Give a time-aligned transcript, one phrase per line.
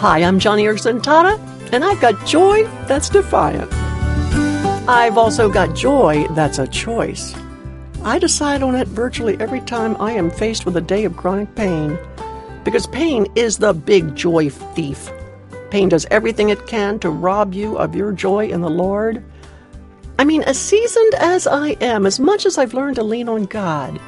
[0.00, 1.40] Hi, I'm Joni Eareckson Tada,
[1.72, 3.72] and I've got joy that's defiant.
[4.86, 7.34] I've also got joy that's a choice.
[8.04, 11.54] I decide on it virtually every time I am faced with a day of chronic
[11.54, 11.98] pain,
[12.62, 15.10] because pain is the big joy thief.
[15.70, 19.24] Pain does everything it can to rob you of your joy in the Lord.
[20.18, 23.46] I mean, as seasoned as I am, as much as I've learned to lean on
[23.46, 23.98] God,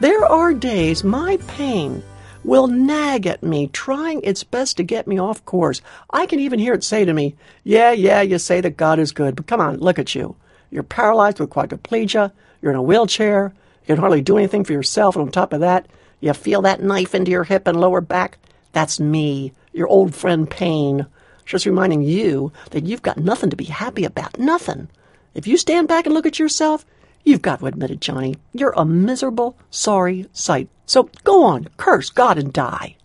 [0.00, 2.02] there are days my pain
[2.44, 5.80] will nag at me, trying its best to get me off course.
[6.10, 9.12] I can even hear it say to me, Yeah, yeah, you say that God is
[9.12, 10.36] good, but come on, look at you.
[10.70, 15.16] You're paralyzed with quadriplegia, you're in a wheelchair, you can hardly do anything for yourself,
[15.16, 15.86] and on top of that,
[16.20, 18.38] you feel that knife into your hip and lower back.
[18.72, 21.06] That's me, your old friend Pain.
[21.44, 24.38] Just reminding you that you've got nothing to be happy about.
[24.38, 24.88] Nothing.
[25.34, 26.84] If you stand back and look at yourself,
[27.24, 28.36] you've got to admit it, Joni.
[28.52, 30.68] You're a miserable, sorry sight.
[30.86, 32.96] So go on, curse God and die.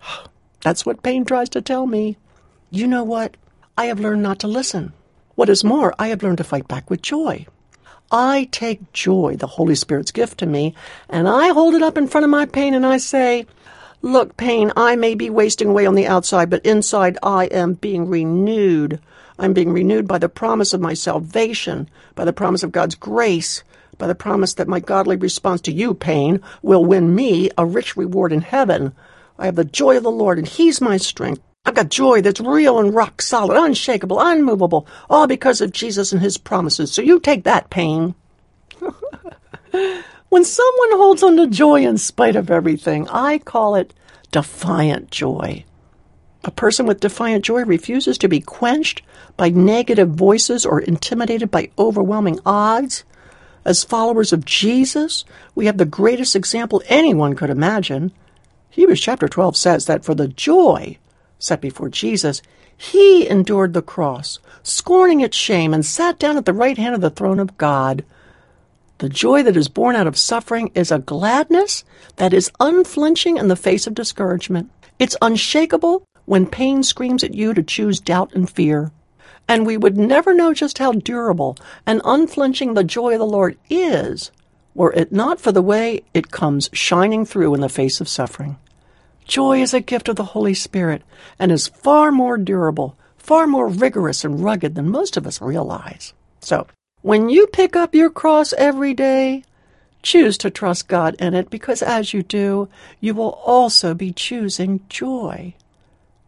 [0.62, 2.16] That's what pain tries to tell me.
[2.70, 3.36] You know what?
[3.76, 4.92] I have learned not to listen.
[5.34, 7.46] What is more, I have learned to fight back with joy.
[8.10, 10.74] I take joy, the Holy Spirit's gift to me,
[11.08, 13.46] and I hold it up in front of my pain and I say,
[14.02, 18.08] Look, pain, I may be wasting away on the outside, but inside I am being
[18.08, 19.00] renewed.
[19.38, 23.62] I'm being renewed by the promise of my salvation, by the promise of God's grace,
[23.98, 27.96] by the promise that my godly response to you, pain, will win me a rich
[27.96, 28.92] reward in heaven.
[29.38, 31.42] I have the joy of the Lord, and He's my strength.
[31.64, 36.20] I've got joy that's real and rock solid, unshakable, unmovable, all because of Jesus and
[36.20, 36.92] His promises.
[36.92, 38.14] So you take that, pain.
[40.28, 43.94] when someone holds on to joy in spite of everything, I call it
[44.32, 45.64] defiant joy.
[46.44, 49.02] A person with defiant joy refuses to be quenched
[49.36, 53.04] by negative voices or intimidated by overwhelming odds.
[53.64, 58.10] As followers of Jesus, we have the greatest example anyone could imagine.
[58.70, 60.98] Hebrews chapter 12 says that for the joy
[61.38, 62.42] set before Jesus,
[62.76, 67.00] he endured the cross, scorning its shame, and sat down at the right hand of
[67.00, 68.04] the throne of God.
[68.98, 71.84] The joy that is born out of suffering is a gladness
[72.16, 74.70] that is unflinching in the face of discouragement.
[74.98, 78.92] It's unshakable when pain screams at you to choose doubt and fear
[79.48, 81.56] and we would never know just how durable
[81.86, 84.30] and unflinching the joy of the Lord is
[84.74, 88.56] were it not for the way it comes shining through in the face of suffering.
[89.26, 91.02] Joy is a gift of the Holy Spirit
[91.38, 96.14] and is far more durable, far more rigorous and rugged than most of us realize.
[96.40, 96.66] So,
[97.02, 99.44] when you pick up your cross every day,
[100.02, 102.68] choose to trust God in it because as you do,
[103.00, 105.54] you will also be choosing joy.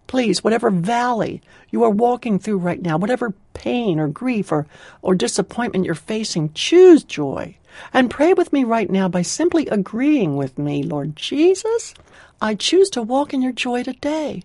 [0.06, 4.66] Please, whatever valley you are walking through right now, whatever pain or grief or,
[5.02, 7.56] or disappointment you're facing, choose joy.
[7.92, 11.94] And pray with me right now by simply agreeing with me, Lord Jesus,
[12.40, 14.42] I choose to walk in your joy today.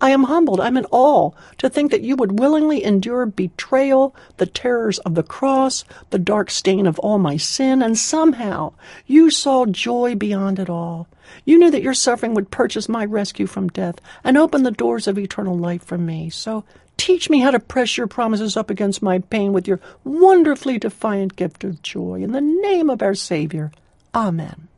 [0.00, 4.46] I am humbled, I'm in awe to think that you would willingly endure betrayal, the
[4.46, 8.72] terrors of the cross, the dark stain of all my sin, and somehow
[9.06, 11.06] you saw joy beyond it all.
[11.44, 15.06] You knew that your suffering would purchase my rescue from death and open the doors
[15.06, 16.30] of eternal life for me.
[16.30, 16.64] So
[16.96, 21.36] teach me how to press your promises up against my pain with your wonderfully defiant
[21.36, 22.22] gift of joy.
[22.22, 23.70] In the name of our Savior.
[24.14, 24.69] Amen.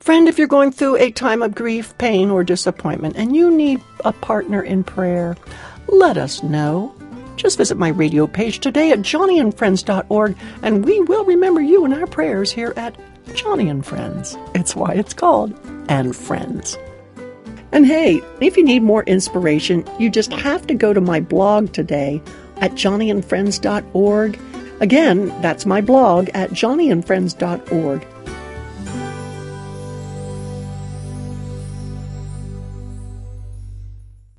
[0.00, 3.82] Friend, if you're going through a time of grief, pain, or disappointment and you need
[4.04, 5.36] a partner in prayer,
[5.88, 6.94] let us know.
[7.36, 12.06] Just visit my radio page today at joniandfriends.org, and we will remember you in our
[12.06, 12.96] prayers here at
[13.28, 14.36] Joni and Friends.
[14.54, 15.54] It's why it's called
[15.88, 16.78] And Friends.
[17.70, 21.72] And hey, if you need more inspiration, you just have to go to my blog
[21.72, 22.22] today
[22.56, 24.40] at joniandfriends.org.
[24.80, 28.06] Again, that's my blog at joniandfriends.org.